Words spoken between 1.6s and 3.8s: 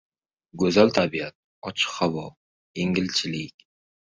ochiq havo, kengchilik.